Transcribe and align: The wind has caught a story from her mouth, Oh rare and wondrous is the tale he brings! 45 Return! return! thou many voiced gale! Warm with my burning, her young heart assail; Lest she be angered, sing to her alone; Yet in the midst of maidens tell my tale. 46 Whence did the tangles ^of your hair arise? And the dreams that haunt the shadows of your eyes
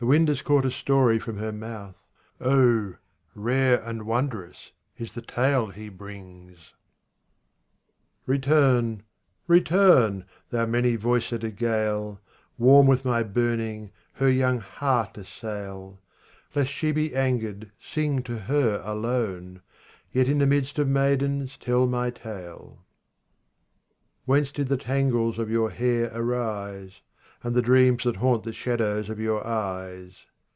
The 0.00 0.06
wind 0.06 0.28
has 0.28 0.40
caught 0.40 0.64
a 0.64 0.70
story 0.70 1.18
from 1.18 1.36
her 1.36 1.52
mouth, 1.52 2.02
Oh 2.40 2.94
rare 3.34 3.82
and 3.82 4.04
wondrous 4.04 4.72
is 4.96 5.12
the 5.12 5.20
tale 5.20 5.66
he 5.66 5.90
brings! 5.90 6.72
45 8.24 8.26
Return! 8.26 9.02
return! 9.46 10.24
thou 10.48 10.64
many 10.64 10.96
voiced 10.96 11.34
gale! 11.56 12.18
Warm 12.56 12.86
with 12.86 13.04
my 13.04 13.22
burning, 13.22 13.90
her 14.14 14.30
young 14.30 14.60
heart 14.60 15.18
assail; 15.18 16.00
Lest 16.54 16.72
she 16.72 16.92
be 16.92 17.14
angered, 17.14 17.70
sing 17.78 18.22
to 18.22 18.38
her 18.38 18.80
alone; 18.82 19.60
Yet 20.14 20.28
in 20.30 20.38
the 20.38 20.46
midst 20.46 20.78
of 20.78 20.88
maidens 20.88 21.58
tell 21.58 21.86
my 21.86 22.08
tale. 22.08 22.86
46 24.24 24.24
Whence 24.24 24.50
did 24.50 24.68
the 24.68 24.78
tangles 24.82 25.36
^of 25.36 25.50
your 25.50 25.68
hair 25.68 26.10
arise? 26.14 27.02
And 27.42 27.54
the 27.54 27.62
dreams 27.62 28.04
that 28.04 28.16
haunt 28.16 28.42
the 28.42 28.52
shadows 28.52 29.08
of 29.08 29.18
your 29.18 29.46
eyes 29.46 30.26